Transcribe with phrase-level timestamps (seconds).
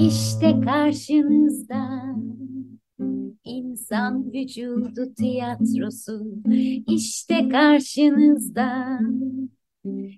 [0.00, 2.14] İşte karşınızda
[3.44, 6.34] insan vücudu tiyatrosu.
[6.88, 8.98] İşte karşınızda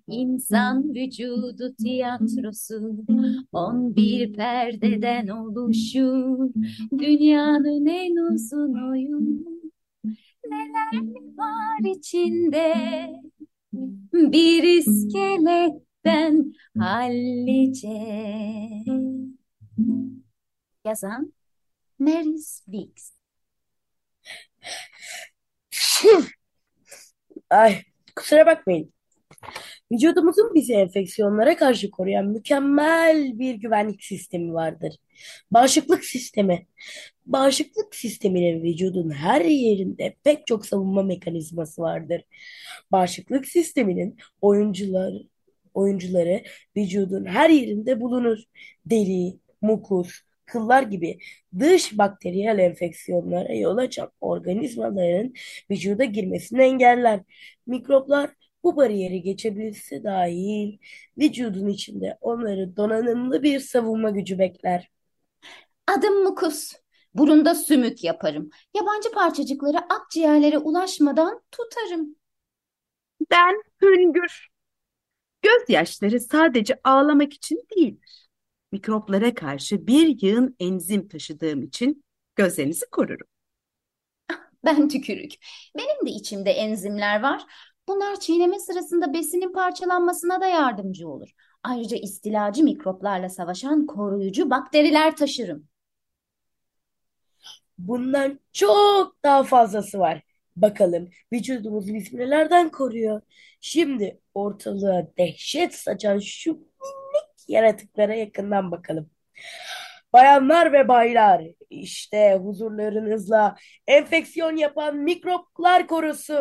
[0.06, 3.04] insan vücudu tiyatrosu.
[3.52, 6.50] On bir perdeden oluşur
[6.98, 9.42] dünyanın en uzun oyunu.
[10.50, 12.74] Neler mi var içinde
[14.12, 17.88] bir iskeletten hallice.
[20.84, 21.32] Yazan
[21.98, 23.12] Maris Weeks.
[27.50, 27.82] Ay
[28.16, 28.92] kusura bakmayın.
[29.92, 34.96] Vücudumuzun bizi enfeksiyonlara karşı koruyan mükemmel bir güvenlik sistemi vardır.
[35.50, 36.66] Bağışıklık sistemi.
[37.26, 42.22] Bağışıklık sisteminin vücudun her yerinde pek çok savunma mekanizması vardır.
[42.92, 45.14] Bağışıklık sisteminin oyuncular,
[45.74, 46.42] oyuncuları
[46.76, 48.38] vücudun her yerinde bulunur.
[48.86, 51.18] Deri, mukus, kıllar gibi
[51.58, 55.34] dış bakteriyel enfeksiyonlara yol açan organizmaların
[55.70, 57.20] vücuda girmesini engeller.
[57.66, 58.30] Mikroplar
[58.64, 60.78] bu bariyeri geçebilse dahil
[61.18, 64.90] vücudun içinde onları donanımlı bir savunma gücü bekler.
[65.86, 66.72] Adım Mukus.
[67.14, 68.50] Burunda sümük yaparım.
[68.74, 72.16] Yabancı parçacıkları akciğerlere ulaşmadan tutarım.
[73.30, 74.48] Ben Hüngür.
[75.42, 78.28] Gözyaşları sadece ağlamak için değildir.
[78.72, 82.04] Mikroplara karşı bir yığın enzim taşıdığım için
[82.36, 83.26] gözlerinizi korurum.
[84.64, 85.34] Ben tükürük.
[85.76, 87.42] Benim de içimde enzimler var.
[87.88, 91.30] Bunlar çiğneme sırasında besinin parçalanmasına da yardımcı olur.
[91.62, 95.68] Ayrıca istilacı mikroplarla savaşan koruyucu bakteriler taşırım.
[97.78, 100.22] Bundan çok daha fazlası var.
[100.56, 103.20] Bakalım vücudumuzu bizi nelerden koruyor?
[103.60, 106.68] Şimdi ortalığa dehşet saçan şu
[107.48, 109.10] yaratıklara yakından bakalım.
[110.12, 116.34] Bayanlar ve baylar, işte huzurlarınızla enfeksiyon yapan mikroplar korusu.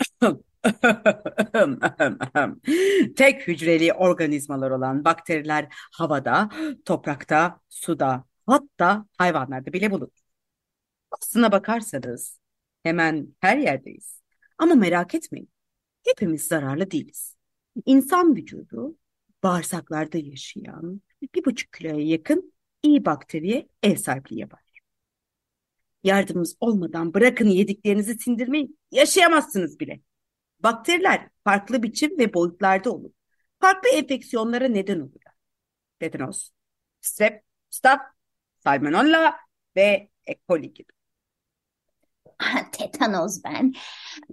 [3.16, 6.48] Tek hücreli organizmalar olan bakteriler havada,
[6.84, 10.22] toprakta, suda, hatta hayvanlarda bile bulunur.
[11.10, 12.40] Aslına bakarsanız
[12.82, 14.22] hemen her yerdeyiz.
[14.58, 15.50] Ama merak etmeyin,
[16.04, 17.36] hepimiz zararlı değiliz.
[17.86, 18.96] İnsan vücudu
[19.42, 21.02] bağırsaklarda yaşayan
[21.34, 22.52] bir buçuk kiloya yakın
[22.82, 24.60] iyi bakteriye ev sahipliği yapar.
[26.04, 30.00] Yardımımız olmadan bırakın yediklerinizi sindirmeyi yaşayamazsınız bile.
[30.60, 33.10] Bakteriler farklı biçim ve boyutlarda olur.
[33.60, 35.34] Farklı enfeksiyonlara neden olurlar.
[36.00, 36.50] Tetanos,
[37.00, 38.02] strep, staph,
[38.58, 39.36] salmonella
[39.76, 40.56] ve E.
[40.58, 40.92] gibi.
[42.82, 43.72] Tetanoz ben.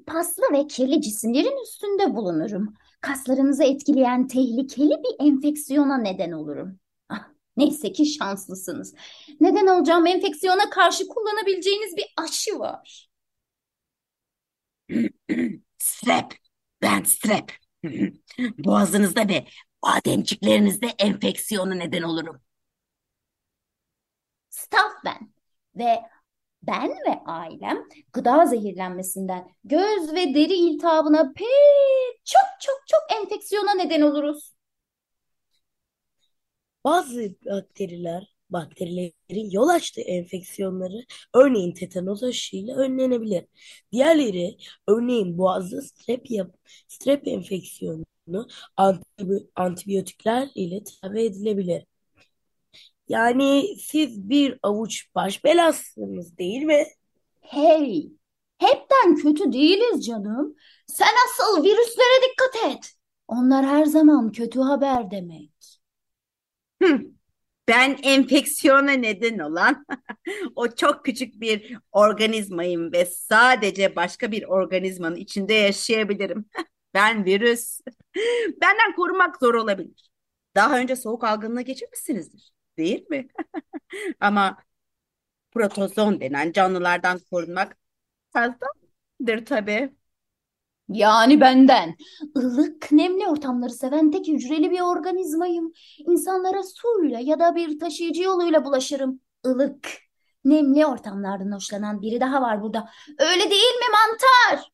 [0.07, 2.73] Paslı ve kirli cisimlerin üstünde bulunurum.
[3.01, 6.79] Kaslarınızı etkileyen tehlikeli bir enfeksiyona neden olurum.
[7.09, 7.27] Ah,
[7.57, 8.95] neyse ki şanslısınız.
[9.39, 13.09] Neden olacağım enfeksiyona karşı kullanabileceğiniz bir aşı var.
[15.77, 16.37] Strep.
[16.81, 17.57] Ben strep.
[18.57, 19.45] Boğazınızda ve
[19.83, 22.41] bademciklerinizde enfeksiyona neden olurum.
[24.49, 25.33] Staf ben.
[25.75, 25.99] Ve
[26.69, 27.77] ben ve ailem
[28.13, 34.53] gıda zehirlenmesinden göz ve deri iltihabına pek çok çok çok enfeksiyona neden oluruz.
[36.83, 43.45] Bazı bakteriler, bakterilerin yol açtığı enfeksiyonları örneğin tetanoz aşıyla önlenebilir.
[43.91, 46.27] Diğerleri örneğin boğazda strep,
[46.87, 48.47] strep enfeksiyonunu
[48.77, 51.85] antibi- antibiyotikler ile tedavi edilebilir.
[53.09, 56.85] Yani siz bir avuç baş belasınız değil mi?
[57.41, 58.11] Hey,
[58.57, 60.55] hepten kötü değiliz canım.
[60.87, 62.93] Sen asıl virüslere dikkat et.
[63.27, 65.51] Onlar her zaman kötü haber demek.
[66.83, 66.99] Hı,
[67.69, 69.85] Ben enfeksiyona neden olan
[70.55, 76.45] o çok küçük bir organizmayım ve sadece başka bir organizmanın içinde yaşayabilirim.
[76.95, 77.81] Ben virüs.
[78.61, 80.09] Benden korunmak zor olabilir.
[80.55, 83.29] Daha önce soğuk algınlığı geçirmişsinizdir, değil mi?
[84.21, 84.57] Ama
[85.51, 87.77] protozon denen canlılardan korunmak
[88.33, 89.93] fazladır tabii.
[90.89, 91.95] Yani benden.
[92.35, 95.71] Ilık, nemli ortamları seven tek hücreli bir organizmayım.
[96.07, 99.21] İnsanlara suyla ya da bir taşıyıcı yoluyla bulaşırım.
[99.45, 99.89] Ilık,
[100.45, 102.89] nemli ortamlardan hoşlanan biri daha var burada.
[103.19, 104.71] Öyle değil mi mantar?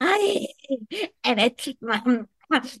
[0.00, 0.46] Ay,
[1.24, 1.68] evet,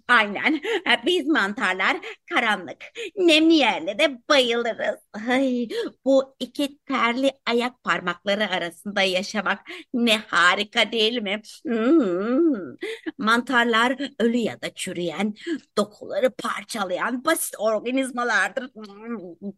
[0.08, 0.60] aynen.
[1.06, 1.96] Biz mantarlar
[2.32, 2.76] karanlık,
[3.16, 4.96] nemli yerlere bayılırız.
[5.28, 5.68] Ay,
[6.04, 9.60] bu iki terli ayak parmakları arasında yaşamak
[9.94, 11.42] ne harika değil mi?
[11.66, 12.76] Hmm.
[13.18, 15.34] Mantarlar ölü ya da çürüyen,
[15.76, 18.70] dokuları parçalayan basit organizmalardır.
[18.74, 19.52] Hmm.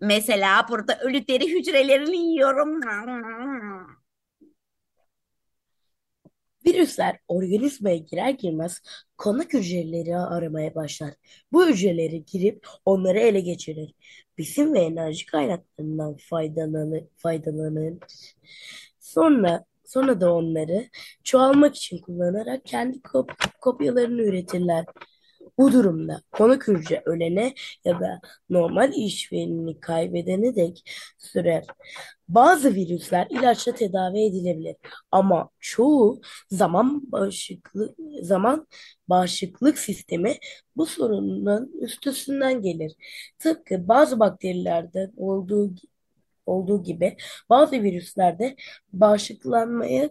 [0.00, 2.80] Mesela burada ölü deri hücrelerini yiyorum.
[6.66, 8.80] Virüsler organizmaya girer girmez
[9.18, 11.14] konak hücreleri aramaya başlar.
[11.52, 13.94] Bu hücreleri girip onları ele geçirir.
[14.38, 17.94] Besin ve enerji kaynaklarından faydalanır, faydalanır.
[19.00, 20.86] Sonra sonra da onları
[21.24, 24.84] çoğalmak için kullanarak kendi kop- kopyalarını üretirler.
[25.58, 27.54] Bu durumda konak hücre ölene
[27.84, 28.20] ya da
[28.50, 31.64] normal işlevini kaybedene dek sürer.
[32.28, 34.76] Bazı virüsler ilaçla tedavi edilebilir
[35.10, 36.20] ama çoğu
[36.50, 38.66] zaman bağışıklık zaman
[39.08, 40.34] bağışıklık sistemi
[40.76, 42.92] bu sorunun üstesinden gelir.
[43.38, 45.74] Tıpkı bazı bakterilerde olduğu
[46.46, 47.16] olduğu gibi
[47.50, 48.56] bazı virüslerde
[48.92, 50.10] bağışıklanmaya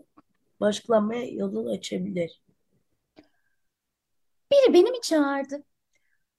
[0.59, 2.44] bağışıklanmaya yol açabilir.
[4.51, 5.63] Biri beni mi çağırdı?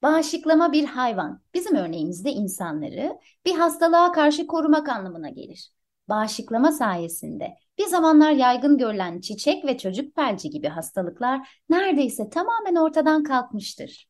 [0.03, 5.71] Bağışıklama bir hayvan, bizim örneğimizde insanları bir hastalığa karşı korumak anlamına gelir.
[6.09, 13.23] Bağışıklama sayesinde bir zamanlar yaygın görülen çiçek ve çocuk felci gibi hastalıklar neredeyse tamamen ortadan
[13.23, 14.09] kalkmıştır.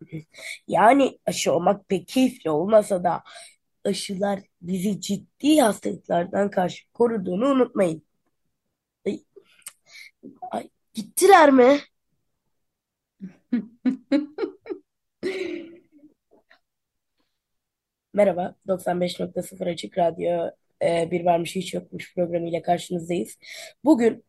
[0.68, 3.22] Yani aşı olmak pek keyifli olmasa da
[3.84, 8.02] aşılar bizi ciddi hastalıklardan karşı koruduğunu unutmayın.
[9.06, 9.24] Ay,
[10.50, 11.80] ay, gittiler mi?
[18.12, 20.50] Merhaba, 95.0 Açık Radyo
[20.82, 23.38] e, Bir Varmış Hiç Yokmuş programıyla karşınızdayız.
[23.84, 24.24] Bugün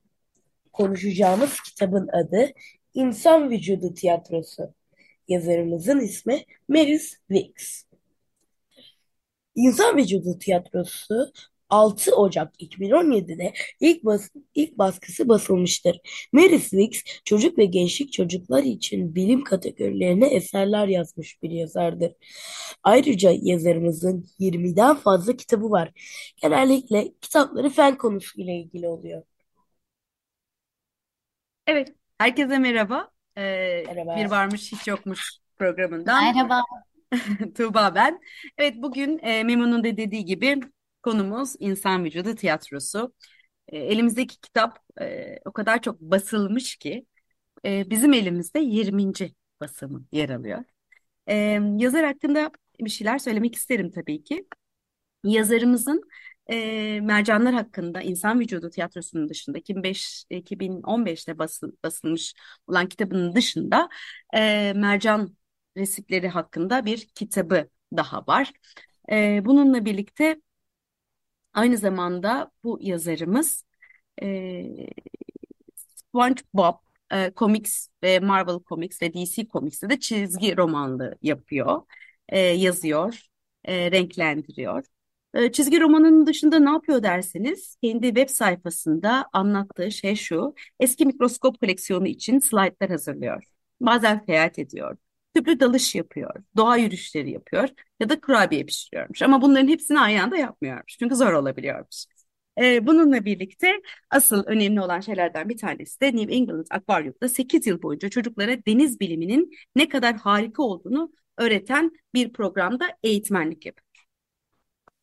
[0.74, 2.51] konuşacağımız kitabın adı
[2.94, 4.74] İnsan Vücudu Tiyatrosu.
[5.27, 7.83] Yazarımızın ismi Meris Wicks.
[9.56, 11.31] İnsan Vücudu Tiyatrosu
[11.69, 16.00] 6 Ocak 2017'de ilk, bas ilk baskısı basılmıştır.
[16.33, 22.12] Mary Wicks çocuk ve gençlik çocuklar için bilim kategorilerine eserler yazmış bir yazardır.
[22.83, 25.92] Ayrıca yazarımızın 20'den fazla kitabı var.
[26.42, 29.24] Genellikle kitapları fen konusuyla ilgili oluyor.
[31.68, 33.12] Evet, herkese merhaba.
[33.38, 34.15] Ee, Merhaba.
[34.15, 36.62] Bir Varmış Hiç Yokmuş programından Merhaba.
[37.57, 38.19] Tuğba ben.
[38.57, 40.60] Evet, bugün e, Memo'nun da dediği gibi
[41.04, 43.13] konumuz İnsan Vücudu Tiyatrosu.
[43.68, 47.06] E, elimizdeki kitap e, o kadar çok basılmış ki
[47.66, 49.34] e, bizim elimizde 20.
[49.62, 50.63] basımı yer alıyor.
[51.28, 51.36] E,
[51.78, 54.48] yazar hakkında bir şeyler söylemek isterim tabii ki.
[55.24, 56.04] Yazarımızın
[56.51, 62.34] e, Mercanlar hakkında İnsan Vücudu Tiyatrosu'nun dışında 2005, 2015'te basıl, basılmış
[62.68, 63.90] olan kitabının dışında
[64.36, 65.36] e, mercan
[65.78, 68.51] resipleri hakkında bir kitabı daha var.
[69.12, 70.42] E, bununla birlikte
[71.59, 73.63] aynı zamanda bu yazarımız
[74.21, 74.88] e,
[75.75, 76.75] SpongeBob
[77.13, 81.81] e, Comics ve Marvel Comics ve DC Comics'te de çizgi romanlı yapıyor,
[82.29, 83.25] e, yazıyor,
[83.65, 84.86] e, renklendiriyor.
[85.34, 91.60] E, çizgi romanının dışında ne yapıyor derseniz, kendi web sayfasında anlattığı şey şu, eski mikroskop
[91.62, 93.43] koleksiyonu için slaytlar hazırlıyor.
[93.81, 94.98] Bazen seyahat ediyor,
[95.36, 97.69] tüplü dalış yapıyor, doğa yürüyüşleri yapıyor
[98.00, 99.21] ya da kurabiye pişiriyormuş.
[99.21, 102.05] Ama bunların hepsini aynı anda yapmıyormuş, çünkü zor olabiliyormuş.
[102.62, 107.81] E, bununla birlikte asıl önemli olan şeylerden bir tanesi de New England Akvaryum'da 8 yıl
[107.81, 114.05] boyunca çocuklara deniz biliminin ne kadar harika olduğunu öğreten bir programda eğitmenlik yapıyor.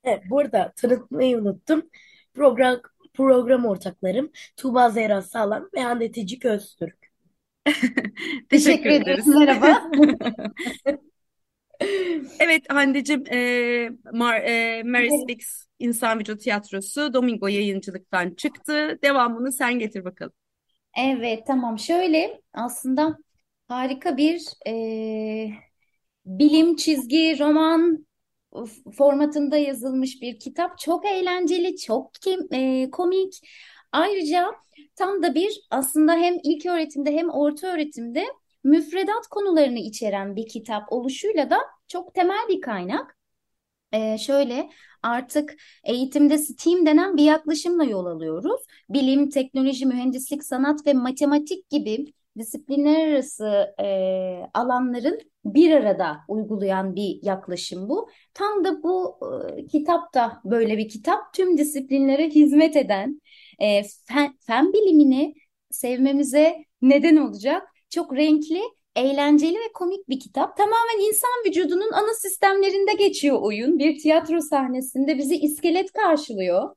[0.05, 1.91] Evet, burada tanıtmayı unuttum.
[2.35, 2.81] Program,
[3.15, 7.06] program ortaklarım Tuğba Zehra Sağlam ve Hande Ticik Öztürk.
[8.51, 9.27] Teşekkür Teşekkür ederiz.
[9.27, 9.83] Merhaba.
[12.41, 18.99] Evet Hande'cim, e, Mar, e, Mary Speaks İnsan Vücudu Tiyatrosu Domingo yayıncılıktan çıktı.
[19.03, 20.33] Devamını sen getir bakalım.
[20.99, 21.79] Evet, tamam.
[21.79, 23.19] Şöyle aslında
[23.69, 25.51] harika bir e,
[26.27, 28.07] bilim çizgi roman
[28.67, 30.79] f- formatında yazılmış bir kitap.
[30.79, 33.35] Çok eğlenceli, çok kim, e, komik.
[33.93, 34.53] Ayrıca
[34.97, 38.25] tam da bir aslında hem ilk öğretimde hem orta öğretimde
[38.65, 43.17] müfredat konularını içeren bir kitap oluşuyla da çok temel bir kaynak.
[43.93, 44.71] Ee, şöyle
[45.03, 48.61] artık eğitimde STEAM denen bir yaklaşımla yol alıyoruz.
[48.91, 53.87] Bilim, teknoloji, mühendislik, sanat ve matematik gibi disiplinler arası e,
[54.55, 58.09] alanların bir arada uygulayan bir yaklaşım bu.
[58.35, 59.19] Tam da bu
[59.59, 61.35] e, kitap da böyle bir kitap.
[61.35, 63.21] Tüm disiplinlere hizmet eden
[63.59, 65.35] e, fen, fen bilimini
[65.71, 67.63] sevmemize neden olacak.
[67.91, 68.63] Çok renkli
[68.97, 70.57] eğlenceli ve komik bir kitap.
[70.57, 73.79] Tamamen insan vücudunun ana sistemlerinde geçiyor oyun.
[73.79, 76.77] Bir tiyatro sahnesinde bizi iskelet karşılıyor.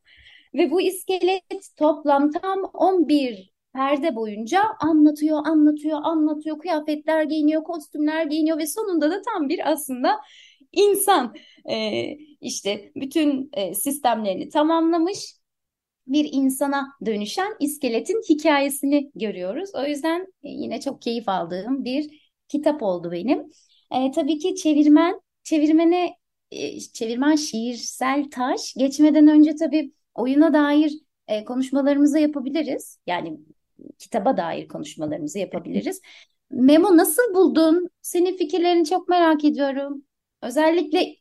[0.54, 1.44] Ve bu iskelet
[1.78, 6.60] toplam tam 11 perde boyunca anlatıyor, anlatıyor, anlatıyor.
[6.60, 10.20] Kıyafetler giyiniyor, kostümler giyiniyor ve sonunda da tam bir aslında
[10.72, 11.36] insan
[11.70, 12.04] e,
[12.42, 15.39] işte bütün e, sistemlerini tamamlamış
[16.10, 19.70] bir insana dönüşen iskeletin hikayesini görüyoruz.
[19.76, 23.52] O yüzden e, yine çok keyif aldığım bir kitap oldu benim.
[23.92, 26.16] E, tabii ki çevirmen, çevirmene
[26.52, 28.74] e, çevirmen şiirsel taş.
[28.78, 30.94] Geçmeden önce tabii oyuna dair
[31.28, 33.00] e, konuşmalarımızı yapabiliriz.
[33.08, 33.40] Yani
[34.00, 36.02] kitaba dair konuşmalarımızı yapabiliriz.
[36.52, 37.90] Memo nasıl buldun?
[38.02, 40.04] Senin fikirlerini çok merak ediyorum.
[40.42, 41.16] Özellikle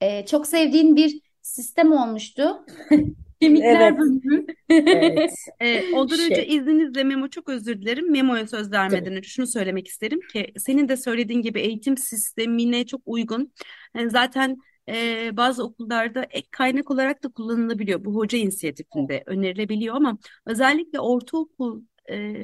[0.00, 2.64] e, çok sevdiğin bir sistem olmuştu.
[3.40, 4.46] Kemikler Evet, bölümü.
[4.86, 5.30] evet.
[5.60, 8.10] Ee, ondan önce Şey, izninizle Memo çok özür dilerim.
[8.12, 9.16] Memo'ya söz vermeden tabii.
[9.18, 13.52] önce şunu söylemek isterim ki senin de söylediğin gibi eğitim sistemine çok uygun.
[13.96, 14.56] Yani zaten
[14.88, 18.04] e, bazı okullarda ek kaynak olarak da kullanılabiliyor.
[18.04, 22.34] Bu hoca inisiyatifinde önerilebiliyor ama özellikle ortaokul e,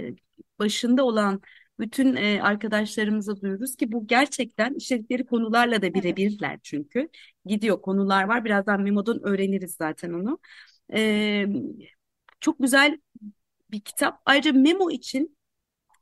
[0.59, 1.41] başında olan
[1.81, 7.09] bütün e, arkadaşlarımıza duyuruz ki bu gerçekten işledikleri konularla da birebirler çünkü.
[7.47, 8.45] Gidiyor konular var.
[8.45, 10.39] Birazdan Memo'dan öğreniriz zaten onu.
[10.93, 11.47] Ee,
[12.41, 13.01] çok güzel
[13.71, 14.23] bir kitap.
[14.27, 15.39] Ayrıca Memo için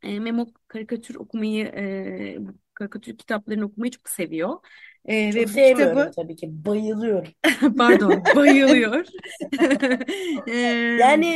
[0.02, 2.38] e, Memo karikatür okumayı, e,
[2.74, 4.58] karikatür kitaplarını okumayı çok seviyor.
[5.04, 6.48] E, Çok ve sevmiyorum kitabı, tabii ki.
[6.64, 7.32] Bayılıyorum.
[7.76, 9.06] pardon, bayılıyor.
[10.48, 10.54] E,
[10.96, 11.26] Yani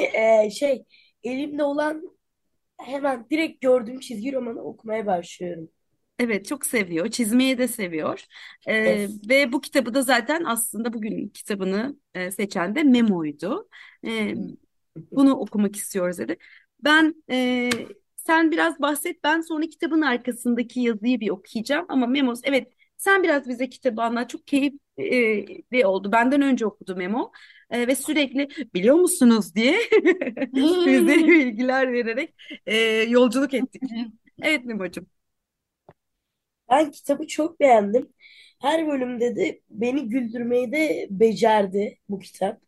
[0.45, 0.85] e, şey
[1.25, 2.03] elimde olan
[2.79, 5.71] hemen direkt gördüğüm çizgi romanı okumaya başlıyorum.
[6.19, 7.09] Evet, çok seviyor.
[7.11, 8.25] Çizmeyi de seviyor.
[8.67, 9.21] E, Yes.
[9.29, 13.69] ve bu kitabı da zaten aslında bugün kitabını e, seçen de Memo'ydu.
[14.07, 14.35] E,
[15.13, 16.37] bunu okumak istiyoruz dedi.
[16.85, 17.71] Ben e,
[18.17, 23.49] sen biraz bahset ben sonra kitabın arkasındaki yazıyı bir okuyacağım ama Memos evet sen biraz
[23.49, 26.13] bize kitabı anlat çok keyifli oldu.
[26.13, 27.33] Benden önce okudu Memo
[27.71, 29.79] E, ve sürekli biliyor musunuz diye
[30.87, 32.35] bize bilgiler vererek
[32.67, 32.77] e,
[33.09, 33.83] yolculuk ettik.
[34.43, 35.07] Evet Memo'cum.
[36.71, 38.13] Ben kitabı çok beğendim.
[38.61, 42.61] Her bölümde de beni güldürmeyi de becerdi bu kitap.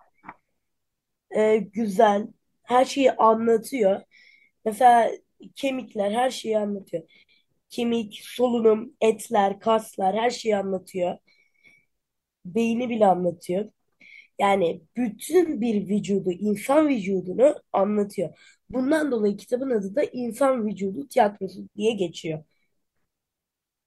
[1.36, 2.26] E, güzel.
[2.62, 4.00] Her şeyi anlatıyor.
[4.64, 5.10] Mesela
[5.56, 7.02] kemikler her şeyi anlatıyor.
[7.70, 11.18] Kemik, solunum, etler, kaslar her şeyi anlatıyor.
[12.44, 13.70] Beyni bile anlatıyor.
[14.38, 18.38] Yani bütün bir vücudu, insan vücudunu anlatıyor.
[18.70, 22.44] Bundan dolayı kitabın adı da İnsan Vücudu Tiyatrosu diye geçiyor.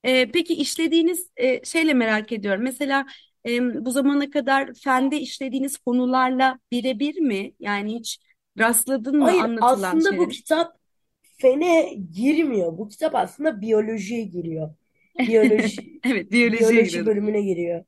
[0.03, 2.63] E, peki işlediğiniz e, şeyle merak ediyorum.
[2.63, 3.05] Mesela
[3.47, 7.51] e, bu zamana kadar fende işlediğiniz konularla birebir mi?
[7.59, 8.19] Yani hiç
[8.59, 10.29] rastladın mı Hayır, anlatılan aslında bu şeyleri?
[10.29, 10.77] kitap
[11.41, 12.77] fene girmiyor.
[12.77, 14.75] Bu kitap aslında biyolojiye giriyor.
[15.27, 17.05] Biyoloji Evet, biyolojiye biyoloji girelim.
[17.05, 17.85] bölümüne giriyor.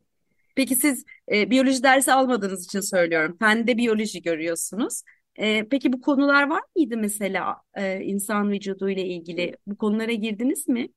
[0.55, 3.37] Peki siz e, biyoloji dersi almadığınız için söylüyorum.
[3.39, 5.01] Fende biyoloji görüyorsunuz.
[5.35, 9.57] E, peki bu konular var mıydı mesela e, insan vücudu ile ilgili?
[9.67, 10.89] Bu konulara girdiniz mi?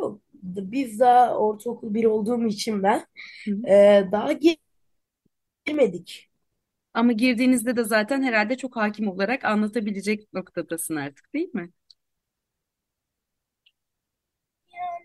[0.00, 3.06] Yok, biz daha ortaokul bir olduğum için ben
[3.46, 3.66] Hı hı.
[3.68, 4.32] e, daha
[5.66, 6.30] girmedik.
[6.94, 11.70] Ama girdiğinizde de zaten herhalde çok hakim olarak anlatabilecek noktadasın artık, değil mi?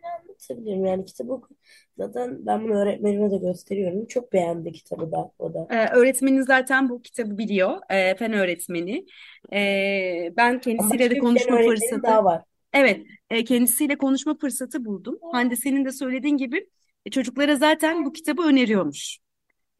[0.03, 1.55] Anlatabilirim yani kitabı oku-
[1.97, 4.05] zaten ben bunu öğretmenime de gösteriyorum.
[4.05, 5.69] Çok beğendi kitabı da o da.
[5.69, 7.77] Ee, öğretmenin zaten bu kitabı biliyor.
[7.89, 9.05] Ee, fen öğretmeni.
[9.53, 12.43] Ee, ben Ama kendisiyle başka de bir fen konuşma fırsatı daha var.
[12.75, 15.20] Evet, e, kendisiyle konuşma fırsatı buldum.
[15.32, 16.70] Hande senin de söylediğin gibi
[17.05, 19.20] e, çocuklara zaten bu kitabı öneriyormuş.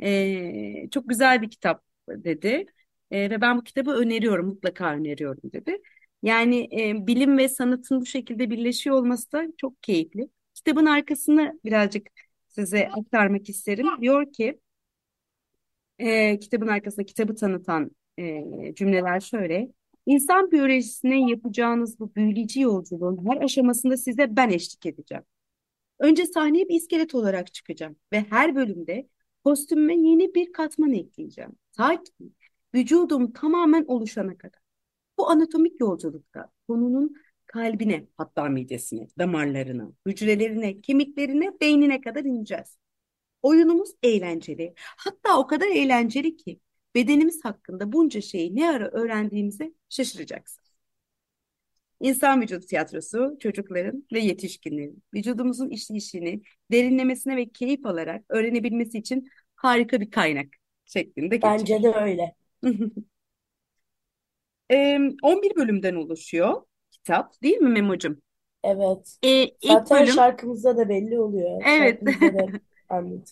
[0.04, 2.66] E, çok güzel bir kitap dedi.
[3.12, 5.78] E, ve ben bu kitabı öneriyorum, mutlaka öneriyorum dedi.
[6.24, 10.30] Yani e, bilim ve sanatın bu şekilde birleşiyor olması da çok keyifli.
[10.56, 12.08] Kitabın arkasını birazcık
[12.48, 13.88] size aktarmak isterim.
[14.02, 14.60] Diyor ki
[16.00, 19.68] e, kitabın arkasında kitabı tanıtan e, cümleler şöyle.
[20.06, 25.24] İnsan biyolojisine yapacağınız bu büyüleyici yolculuğun her aşamasında size ben eşlik edeceğim.
[26.00, 29.10] Önce sahneye bir iskelet olarak çıkacağım ve her bölümde
[29.44, 31.52] kostümüme yeni bir katman ekleyeceğim.
[31.72, 32.14] Ta ki
[32.76, 34.62] vücudum tamamen oluşana kadar.
[35.18, 42.78] Bu anatomik yolculukta konunun kalbine, hatta midesine, damarlarına, hücrelerine, kemiklerine, beynine kadar ineceğiz.
[43.42, 44.74] Oyunumuz eğlenceli.
[44.78, 46.60] Hatta o kadar eğlenceli ki
[46.96, 50.64] bedenimiz hakkında bunca şeyi ne ara öğrendiğimize şaşıracaksın.
[52.00, 60.02] İnsan vücudu tiyatrosu çocukların ve yetişkinlerin vücudumuzun işleyişini derinlemesine ve keyif alarak öğrenebilmesi için harika
[60.02, 60.48] bir kaynak
[60.86, 61.60] şeklinde geçer.
[61.60, 62.36] Bence de öyle.
[64.70, 66.62] Em, 11 bölümden oluşuyor
[66.92, 68.22] kitap, değil mi Memo'cum?
[68.64, 69.18] Evet.
[69.24, 69.30] E,
[69.62, 71.62] ilk Zaten bölüm, şarkımızda da belli oluyor.
[71.66, 72.00] evet.
[72.00, 72.52] Şarkımızda da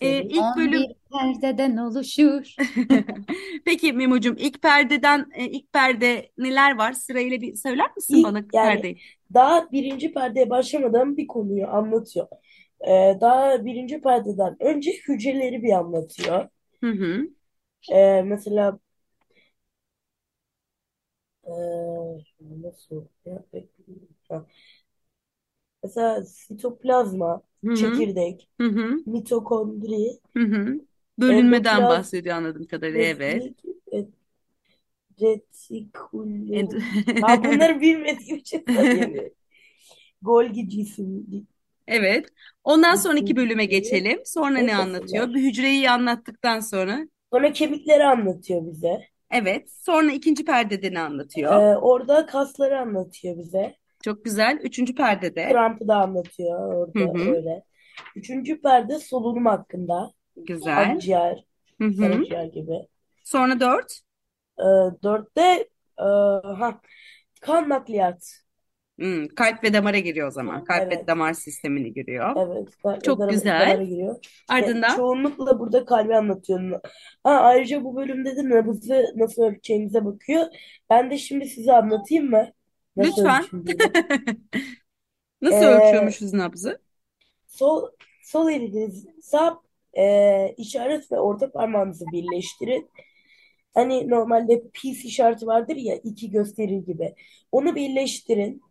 [0.02, 0.28] E, anlatıyoruz.
[0.30, 0.74] ilk bölüm.
[0.74, 2.56] 11 perdeden oluşur.
[3.66, 6.94] Peki Memo'cum, ilk perdeden, e, ilk perde neler var?
[6.94, 8.98] Sırayla bir söyler misin İlk bana yani perdeyi?
[9.34, 12.28] daha birinci perdeye başlamadan bir konuyu anlatıyor.
[12.88, 16.50] Ee, daha birinci perdeden önce hücreleri bir anlatıyor.
[16.82, 17.28] Hı hı.
[17.92, 18.80] Ee, mesela
[21.44, 23.44] ee, nasıl ya?
[24.30, 24.46] Ha.
[25.84, 28.04] Mesela sitoplazma, Hı hı.
[28.04, 29.06] çekirdek, Hı hı.
[29.06, 30.82] mitokondri, Hı hı.
[31.20, 33.06] Bölünmeden endoplazm, bahsediyor anladığım kadarıyla.
[33.06, 33.44] Evet.
[33.44, 34.14] retrik, et-
[35.22, 36.54] retikulum.
[36.54, 36.84] End-
[37.20, 39.32] Ha bunları bilmediğim için söyleyemiyorum.
[40.24, 41.48] Golgi cisim,
[41.88, 42.30] Evet.
[42.64, 44.22] Ondan sonraki bölüme cisimleri geçelim.
[44.26, 45.34] Sonra ne anlatıyor?
[45.34, 47.08] Bir hücreyi anlattıktan sonra.
[47.34, 49.08] Sonra kemikleri anlatıyor bize.
[49.32, 49.72] Evet.
[49.74, 51.00] Sonra ikinci perdede ne
[51.36, 51.64] Ee, anlatıyor?
[51.76, 53.76] orada kasları anlatıyor bize.
[54.04, 54.60] Çok güzel.
[54.64, 55.50] Üçüncü perdede.
[55.50, 57.32] Krampı da anlatıyor Hı orada hı.
[57.32, 57.64] öyle.
[58.16, 60.12] Üçüncü perde solunum hakkında.
[60.38, 60.92] Güzel.
[60.92, 61.46] Akciğer,
[61.82, 61.98] Hı hı.
[62.00, 62.88] karaciğer gibi.
[63.24, 64.02] Sonra dört.
[64.60, 64.64] Ee,
[65.04, 65.70] dörtte
[66.00, 66.04] e,
[66.60, 66.82] ha,
[67.42, 68.44] kan nakliyat.
[69.00, 70.64] Hmm, kalp ve damara giriyor o zaman.
[70.64, 72.36] Kalp ve Evet, damar sistemini giriyor.
[72.36, 72.78] evet.
[72.84, 73.60] Kalp ve Çok damara, güzel.
[73.60, 74.16] damara giriyor.
[74.58, 76.80] Ya, Ardından çoğunlukla burada kalbi anlatıyor.
[77.24, 80.46] Ha, ayrıca bu bölümde de nabızı nasıl ölçeceğimize bakıyor.
[80.90, 82.52] Ben de şimdi size anlatayım mı?
[82.96, 83.66] Nasıl lütfen.
[85.42, 86.82] Nasıl Ee, ölçüyormuşuz nabzı?
[87.48, 87.90] sol
[88.24, 89.60] sol eliniz sağ
[89.98, 92.90] e, işaret ve orta parmağınızı birleştirin.
[93.74, 97.16] Hani normalde peace işareti vardır ya iki gösterir gibi.
[97.52, 98.62] Onu birleştirin.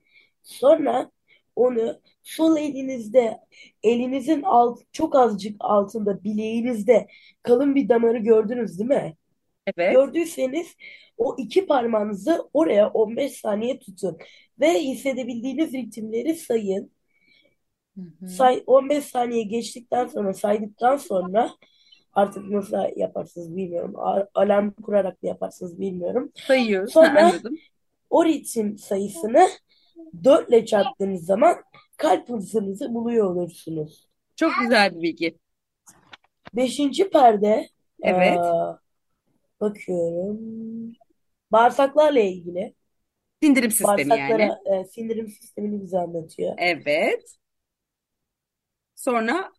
[0.42, 1.10] Sonra
[1.56, 3.38] onu sol elinizde
[3.82, 7.06] elinizin alt, çok azıcık altında bileğinizde
[7.42, 9.16] kalın bir damarı gördünüz değil mi?
[9.66, 9.92] Evet.
[9.92, 10.76] Gördüyseniz
[11.18, 14.18] o iki parmağınızı oraya 15 saniye tutun
[14.60, 16.90] ve hissedebildiğiniz ritimleri sayın.
[17.96, 18.28] Hı hı.
[18.28, 21.50] Say 15 saniye geçtikten sonra saydıktan sonra
[22.12, 23.94] artık nasıl yaparsınız bilmiyorum.
[23.96, 26.32] A- Alarm kurarak mı yaparsınız bilmiyorum.
[26.34, 26.96] Sayıyoruz.
[26.96, 27.58] Ha, Sonra anladım.
[28.10, 29.48] o ritim sayısını
[30.24, 31.56] 4 ile çarptığınız zaman
[31.96, 34.08] kalp hızınızı buluyor olursunuz.
[34.36, 35.38] Çok güzel bir bilgi.
[36.54, 37.68] Beşinci perde
[38.02, 38.38] Evet.
[38.38, 38.78] aa,
[39.62, 40.40] bakıyorum.
[41.52, 42.74] Bağırsaklarla ilgili.
[43.42, 44.50] Sindirim sistemi yani.
[44.50, 46.56] Bağırsaklara e, sindirim sistemini bize anlatıyor.
[46.56, 47.38] Evet.
[48.94, 49.52] Sonra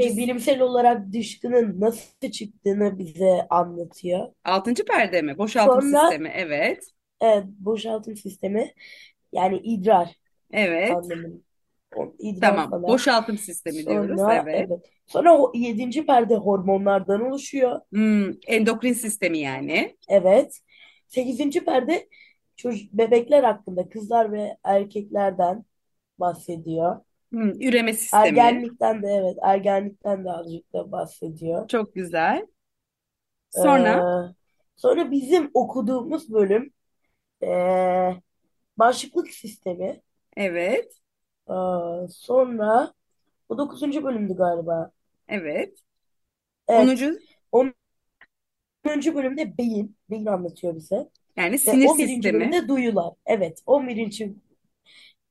[0.00, 4.32] Şey, altıncı, bilimsel olarak dışkının nasıl çıktığını bize anlatıyor.
[4.44, 5.38] altıncı perde mi?
[5.38, 6.28] Boşaltım Sonra sistemi.
[6.34, 6.84] Evet.
[7.20, 8.74] evet, boşaltım sistemi
[9.32, 10.16] yani idrar
[10.52, 11.08] Evet.
[11.08, 11.42] anlamında.
[12.18, 12.70] İdrar Tamam.
[12.70, 12.86] falan.
[12.88, 14.20] Boşaltım sistemi diyoruz.
[14.20, 14.68] Sonra Evet.
[14.70, 14.90] evet.
[15.06, 17.80] Sonra o yedinci perde hormonlardan oluşuyor.
[17.92, 19.96] Hmm, endokrin sistemi yani.
[20.08, 20.60] Evet.
[21.08, 22.08] Sekizinci perde
[22.56, 25.64] çocuk, bebekler hakkında kızlar ve erkeklerden
[26.20, 27.00] bahsediyor.
[27.32, 28.22] Hmm, üreme sistemi.
[28.28, 31.68] Ergenlikten de evet ergenlikten de azıcık da bahsediyor.
[31.68, 32.46] Çok güzel.
[33.54, 34.34] Ee, Sonra
[34.76, 36.72] sonra bizim okuduğumuz bölüm
[37.44, 38.14] ee,
[38.78, 40.02] bağışıklık sistemi.
[40.36, 41.00] evet.
[41.50, 42.94] Ee, sonra
[43.48, 44.90] bu dokuzuncu bölümdü galiba.
[45.28, 45.78] Evet.
[46.68, 46.80] Evet.
[46.84, 47.18] Onuncu
[48.84, 49.96] Onuncu bölümde beyin.
[50.10, 51.10] Beyin anlatıyor bize.
[51.36, 52.06] yani Ve sinir 11.
[52.14, 52.34] sistemi.
[52.40, 53.12] bölümde duyular.
[53.26, 53.62] Evet.
[53.66, 54.32] 11.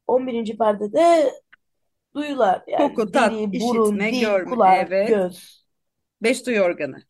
[0.08, 0.58] 11.
[0.58, 1.32] perdede
[2.16, 2.64] duyular.
[2.68, 4.50] Yani Koku, tat, dili, burun, işitme, dil, görme.
[4.50, 5.08] kulak, Evet.
[5.10, 5.66] göz.
[6.22, 7.04] Beş duyu organı.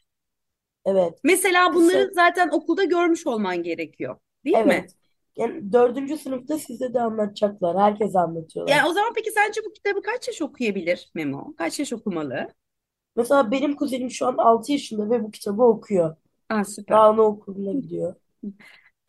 [0.85, 1.19] Evet.
[1.23, 2.13] Mesela bunları Kısa.
[2.13, 4.17] zaten okulda görmüş olman gerekiyor.
[4.45, 4.61] Değil mi?
[4.63, 4.95] Evet.
[5.37, 7.77] Yani dördüncü sınıfta size de anlatacaklar.
[7.77, 8.75] Herkese anlatıyorlar.
[8.75, 11.53] Yani o zaman peki sence bu kitabı kaç yaş okuyabilir Memo?
[11.57, 12.47] Kaç yaş okumalı?
[13.15, 16.15] Mesela benim kuzenim şu an 6 yaşında ve bu kitabı okuyor.
[16.49, 16.95] Aa, süper.
[16.97, 18.15] Daha anaokuluna gidiyor.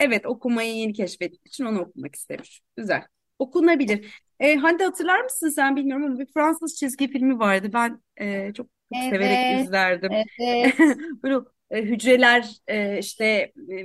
[0.00, 2.62] Evet okumayı yeni keşfettiği için onu okumak istemiş.
[2.76, 3.06] Güzel.
[3.38, 4.22] Okunabilir.
[4.40, 7.70] E, Hande hatırlar mısın sen bilmiyorum ama bir Fransız çizgi filmi vardı.
[7.72, 10.12] Ben e, çok, çok severek Evet, izlerdim.
[10.38, 10.74] evet.
[11.22, 13.24] Böyle e, hücreler e, işte
[13.72, 13.84] e,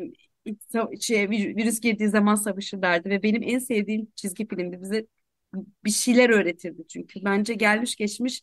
[1.01, 4.81] şey, vir- virüs girdiği zaman savaşırlardı ve benim en sevdiğim çizgi filmdi.
[4.81, 5.07] Bize
[5.85, 7.25] bir şeyler öğretirdi çünkü.
[7.25, 8.41] Bence gelmiş geçmiş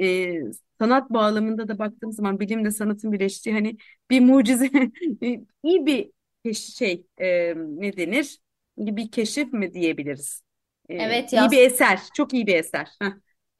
[0.00, 0.34] e,
[0.78, 3.76] sanat bağlamında da baktığım zaman bilimle sanatın birleştiği hani
[4.10, 4.70] bir mucize
[5.62, 6.12] iyi bir
[6.54, 8.38] şey e, ne denir?
[8.78, 10.42] Bir keşif mi diyebiliriz?
[10.88, 12.88] E, Evet iyi bir eser, çok iyi bir eser.
[13.02, 13.12] Heh.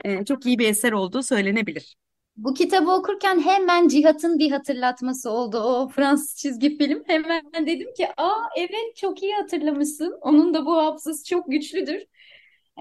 [0.05, 1.97] E, çok iyi bir eser olduğu söylenebilir.
[2.39, 5.59] Bu kitabı okurken hemen Cihat'ın bir hatırlatması oldu.
[5.61, 7.03] O Fransız çizgi film.
[7.07, 10.19] Hemen dedim ki, aa evet çok iyi hatırlamışsın.
[10.21, 12.03] Onun da bu hafızası çok güçlüdür.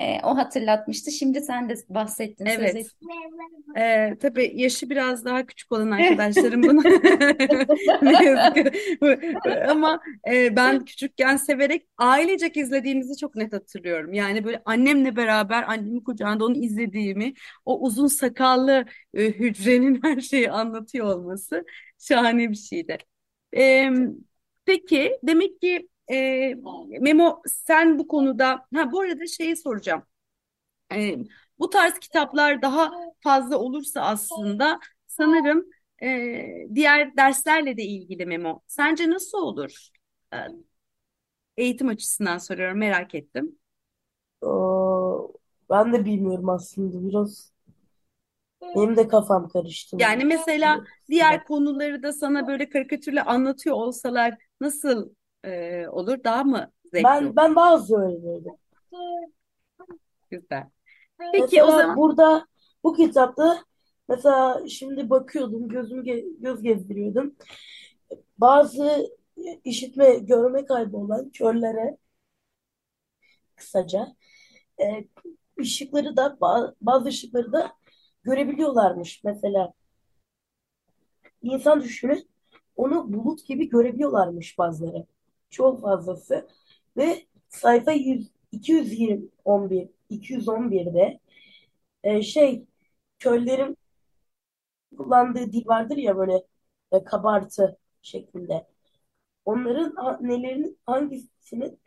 [0.02, 1.12] Ee, o hatırlatmıştı.
[1.12, 2.76] Şimdi sen de bahsettin, söz Evet.
[2.76, 3.10] ettin.
[3.78, 6.84] Ee, tabii yaşı biraz daha küçük olan arkadaşlarım bunu
[8.02, 8.72] ne yazık ki
[9.70, 10.00] ama
[10.32, 14.14] e, ben küçükken severek ailecek izlediğimizi çok net hatırlıyorum.
[14.14, 17.34] Yani böyle annemle beraber annemin kucağında onu izlediğimi,
[17.66, 21.66] o uzun sakallı e, hücrenin her şeyi anlatıyor olması
[22.00, 22.98] şahane bir şeydi.
[23.58, 23.90] Ee,
[24.66, 26.54] peki demek ki e,
[27.02, 30.04] Memo sen bu konuda ha bu arada şeyi soracağım.
[30.96, 31.18] E,
[31.60, 32.92] bu tarz kitaplar daha
[33.24, 35.66] fazla olursa aslında sanırım
[36.04, 38.62] e, diğer derslerle de ilgili Memo.
[38.68, 39.90] Sence nasıl olur?
[40.34, 40.38] E,
[41.58, 43.60] eğitim açısından soruyorum, merak ettim.
[44.42, 45.18] Aa,
[45.70, 47.52] ben de bilmiyorum aslında biraz.
[48.76, 49.98] Benim de kafam karıştı.
[49.98, 55.10] Yani mesela diğer konuları da sana böyle karikatürle anlatıyor olsalar nasıl
[55.44, 56.24] e, olur?
[56.24, 57.36] Daha mı zevkli Ben olur?
[57.36, 58.54] ben bazı öğrenirdim.
[60.30, 60.64] Güzel.
[61.34, 62.48] Peki o Mesela zaman burada
[62.84, 63.64] bu kitapta
[64.10, 67.36] mesela şimdi bakıyordum gözümü ge- göz gezdiriyordum.
[68.38, 69.08] Bazı
[69.64, 71.98] işitme görme kaybı olan körlere
[73.56, 74.08] kısaca
[74.82, 74.86] e,
[75.60, 77.72] ışıkları da ba- bazı ışıkları da
[78.24, 79.24] görebiliyorlarmış.
[79.24, 79.74] Mesela
[81.42, 82.30] insan düşünün
[82.76, 85.06] onu bulut gibi görebiliyorlarmış bazıları.
[85.50, 86.48] Çok fazlası
[86.98, 91.20] ve sayfa 100, 211 211'de
[92.04, 92.66] e, şey
[93.20, 93.78] köllerin
[94.98, 96.44] kullandığı dil vardır ya böyle
[96.92, 98.68] e, kabartı şeklinde.
[99.46, 101.82] Onların ha- nelerinin hangisinin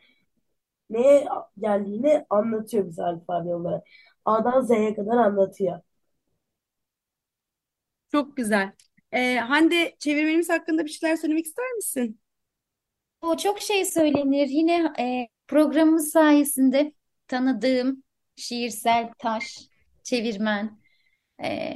[0.90, 3.85] neye geldiğini anlatıyor bize alfabe olarak.
[4.27, 5.81] A'dan Z'ye kadar anlatıyor.
[8.12, 8.73] çok güzel.
[9.12, 12.19] E, Hande çevirmenimiz hakkında bir şeyler söylemek ister misin?
[13.22, 14.48] O çok şey söylenir.
[14.48, 16.92] Yine e, programımız sayesinde
[17.28, 18.02] tanıdığım
[18.37, 19.59] şiirsel taş,
[20.02, 20.80] çevirmen,
[21.44, 21.74] e,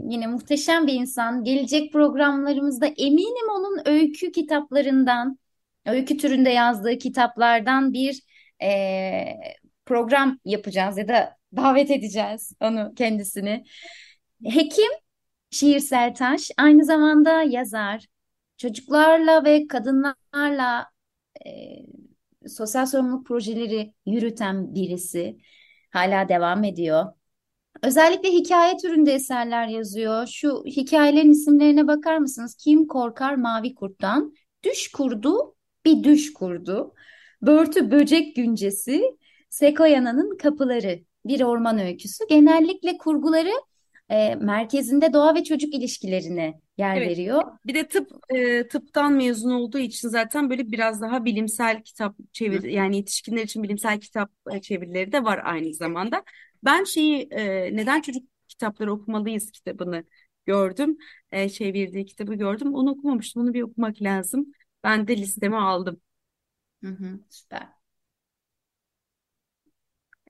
[0.00, 1.44] yine muhteşem bir insan.
[1.44, 5.38] Gelecek programlarımızda eminim onun öykü kitaplarından,
[5.86, 8.22] öykü türünde yazdığı kitaplardan bir
[8.62, 9.24] e,
[9.86, 13.64] program yapacağız ya da davet edeceğiz onu kendisini.
[14.44, 14.92] Hekim
[15.50, 18.11] Şiirsel Taş aynı zamanda yazar.
[18.62, 20.86] Çocuklarla ve kadınlarla
[21.46, 21.50] e,
[22.48, 25.38] sosyal sorumluluk projeleri yürüten birisi.
[25.90, 27.06] Hala devam ediyor.
[27.82, 30.26] Özellikle hikaye türünde eserler yazıyor.
[30.26, 32.54] Şu hikayelerin isimlerine bakar mısınız?
[32.54, 34.34] Kim korkar mavi kurttan?
[34.64, 36.94] Düş kurdu, bir düş kurdu.
[37.42, 39.02] Börtü böcek güncesi,
[39.50, 41.00] Sekoyana'nın kapıları.
[41.26, 42.24] Bir orman öyküsü.
[42.28, 43.52] Genellikle kurguları
[44.12, 47.08] e, merkezinde doğa ve çocuk ilişkilerine yer Evet.
[47.08, 47.42] veriyor.
[47.66, 52.62] Bir de tıp e, tıptan mezun olduğu için zaten böyle biraz daha bilimsel kitap çevir
[52.62, 56.24] yani yetişkinler için bilimsel kitap e, çevirileri de var aynı zamanda.
[56.64, 60.04] Ben şeyi e, neden çocuk kitapları okumalıyız kitabını
[60.46, 60.96] gördüm.
[61.32, 62.74] E, çevirdiği kitabı gördüm.
[62.74, 63.42] Onu okumamıştım.
[63.42, 64.46] Onu bir okumak lazım.
[64.84, 66.00] Ben de listeme aldım.
[66.82, 67.68] Hı hı, süper.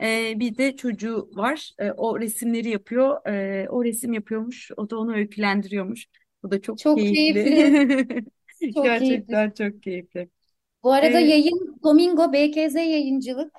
[0.03, 1.73] E, bir de çocuğu var.
[1.79, 3.27] E, o resimleri yapıyor.
[3.27, 4.71] E, o resim yapıyormuş.
[4.77, 6.07] O da onu öykülendiriyormuş.
[6.43, 7.45] Bu da çok Çok keyifli.
[7.45, 8.25] keyifli.
[8.75, 9.27] Çok keyifli.
[9.29, 10.31] Gerçekten çok keyifli.
[10.83, 13.53] Bu arada Ee, yayın Domingo BKZ Yayıncılık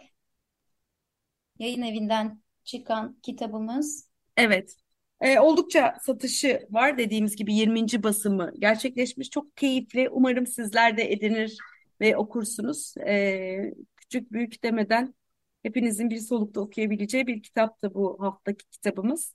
[1.60, 4.10] yayın evinden çıkan kitabımız.
[4.38, 4.76] Evet.
[5.22, 8.04] Ee, oldukça satışı var dediğimiz gibi 20.
[8.04, 9.30] basımı gerçekleşmiş.
[9.30, 10.10] Çok keyifli.
[10.10, 11.58] Umarım sizler de edinir
[12.02, 12.94] ve okursunuz.
[13.08, 15.14] Ee, küçük büyük demeden
[15.63, 19.34] hepinizin bir solukta okuyabileceği bir kitap da bu haftaki kitabımız.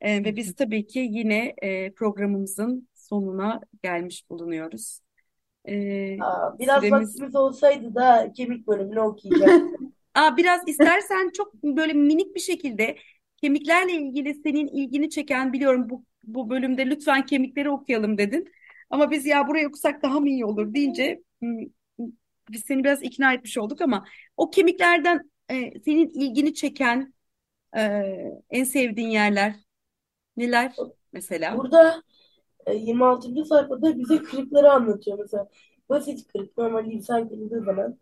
[0.00, 5.00] Ee, ve biz tabii ki yine e, programımızın sonuna gelmiş bulunuyoruz.
[5.68, 9.92] Ee, Aa, biraz süremiz vaktimiz olsaydı da kemik bölümünü okuyacaktım.
[10.14, 12.96] Aa, biraz istersen çok böyle minik bir şekilde
[13.36, 18.52] kemiklerle ilgili senin ilgini çeken biliyorum bu, bu bölümde lütfen kemikleri okuyalım dedin.
[18.90, 21.22] Ama biz ya burayı okusak daha mı iyi olur deyince
[22.50, 24.04] biz seni biraz ikna etmiş olduk ama
[24.36, 27.14] o kemiklerden e, senin ilgini çeken
[27.76, 27.80] e,
[28.50, 29.56] en sevdiğin yerler
[30.38, 30.74] neler
[31.12, 31.64] mesela?
[31.64, 32.02] Burada
[32.66, 33.44] e, 26.
[33.44, 35.18] sayfada bize kırıkları anlatıyor.
[35.18, 35.48] Mesela
[35.88, 37.98] basit kırık normal insan kırıldığı zaman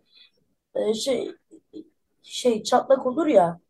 [0.74, 1.32] e, şey
[2.22, 3.60] şey çatlak olur ya.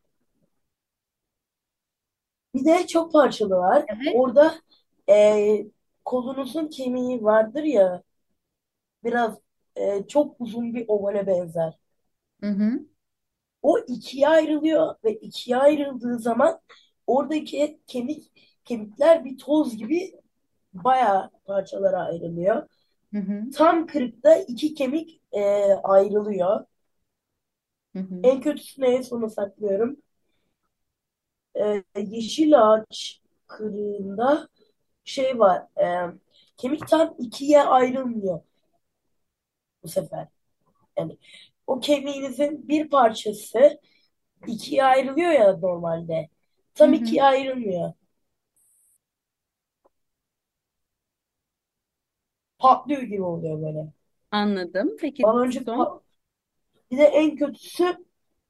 [2.54, 3.87] Bir de çok parçalı var.
[3.88, 4.14] Evet.
[4.14, 4.54] Orada
[5.11, 5.66] e,
[6.04, 8.02] kolunuzun kemiği vardır ya
[9.04, 9.38] biraz
[9.76, 11.78] e, çok uzun bir ovale benzer.
[12.40, 12.87] Hı hı.
[13.62, 16.61] O ikiye ayrılıyor ve ikiye ayrıldığı zaman
[17.07, 18.33] oradaki kemik
[18.64, 20.12] kemikler bir toz gibi
[20.75, 22.68] bayağı parçalara ayrılıyor.
[23.12, 25.40] Hı hı, Tam kırıkta iki kemik e,
[25.85, 26.66] ayrılıyor.
[27.92, 28.16] hı hı.
[28.23, 29.96] En kötüsünü en sona saklıyorum.
[31.57, 34.49] E, yeşil ağaç kırığında
[35.05, 35.62] şey var.
[35.83, 35.87] e,
[36.57, 38.40] kemik tam ikiye ayrılmıyor
[39.83, 40.29] bu sefer.
[40.99, 41.18] Yani
[41.70, 43.80] o kemiğinizin bir parçası
[44.48, 46.28] ikiye ayrılıyor ya normalde.
[46.85, 46.94] Hı Tam hı.
[46.94, 47.92] ikiye ayrılmıyor.
[52.59, 53.92] Patlıyor gibi oluyor böyle.
[54.30, 54.96] Anladım.
[55.00, 55.76] Peki Baloncuk son?
[55.76, 56.00] pa-
[56.90, 57.96] Bir de en kötüsü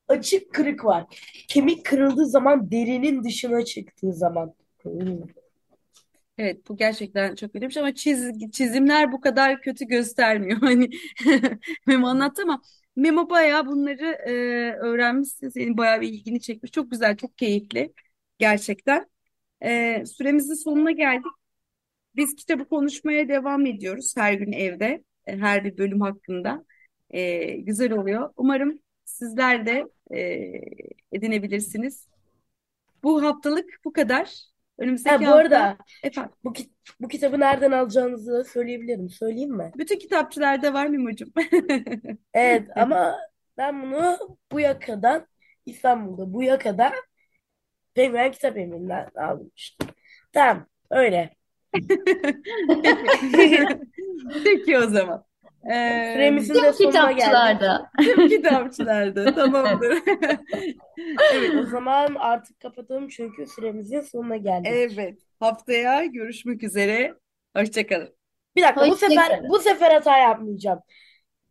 [0.09, 1.07] açık kırık var.
[1.49, 4.55] Kemik kırıldığı zaman derinin dışına çıktığı zaman.
[4.83, 5.19] Hmm.
[6.39, 10.59] Evet bu gerçekten çok önemli ama çiz, çizimler bu kadar kötü göstermiyor.
[10.61, 10.91] Hani
[11.87, 12.63] Memo anlattı ama
[13.01, 14.33] Memo bayağı bunları e,
[14.75, 15.49] öğrenmişsin.
[15.49, 16.73] Senin bayağı bir ilgini çekmiş.
[16.73, 17.93] Çok güzel, çok keyifli
[18.39, 19.07] gerçekten.
[19.63, 21.27] E, süremizin sonuna geldik.
[22.17, 26.65] Biz kitabı konuşmaya devam ediyoruz her gün evde, e, her bir bölüm hakkında.
[27.11, 28.31] E, güzel oluyor.
[28.37, 29.87] Umarım sizler de
[30.17, 30.19] e,
[31.13, 32.09] edinebilirsiniz.
[33.03, 34.50] Bu haftalık bu kadar.
[34.81, 36.33] Önümüzdeki Ha bu hafta arada efendim.
[36.45, 39.11] bu, ki- bu kitabı nereden alacağınızı da söyleyebilirim.
[39.11, 39.73] Söyleyeyim mi?
[39.79, 41.33] Bütün kitapçılarda var Mimo'cum.
[42.35, 43.17] Evet ama
[43.59, 44.19] ben bunu
[44.53, 45.27] bu yakadan
[45.67, 46.93] İstanbul'da bu yakadan
[47.95, 49.89] Penguin Kitap Evi'nden almıştım.
[50.33, 51.35] Tamam öyle.
[52.83, 53.67] Peki.
[54.45, 55.25] Peki o zaman.
[55.65, 57.17] Ee, Süremizin Tüm de sonuna geldik.
[57.19, 57.91] kitapçılarda.
[58.03, 59.99] tüm kitapçılarda tamamdır.
[61.35, 64.67] Evet, O zaman artık kapatalım çünkü süremizin sonuna geldik.
[64.71, 65.19] evet.
[65.41, 67.15] Haftaya görüşmek üzere.
[67.57, 68.15] Hoşça kalın.
[68.57, 69.49] Bir dakika bu sefer Hoşçakalın.
[69.51, 70.81] bu sefer hata yapmayacağım.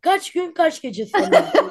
[0.00, 1.52] Kaç gün kaç gece sonra?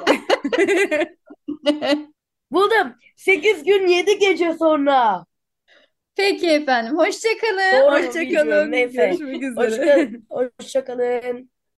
[2.50, 2.94] Buldum.
[3.16, 5.24] 8 gün 7 gece sonra.
[6.16, 6.98] Peki efendim.
[6.98, 7.82] Hoşça kalın.
[7.82, 8.50] Doğru Hoşça bilmiyorum.
[8.50, 8.72] kalın.
[8.72, 9.06] Neyse.
[9.06, 10.10] Görüşmek üzere.
[10.30, 11.50] Hoşça, hoşça kalın.